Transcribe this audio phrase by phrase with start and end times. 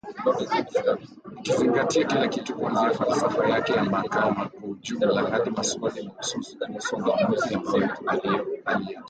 [1.39, 7.55] Ikizingatia kila kitu kuanzia falsafa yake ya mahakama kwa ujumla hadi maswali mahususi kuhusu maamuzi
[7.55, 8.99] ambayo aliyatoa.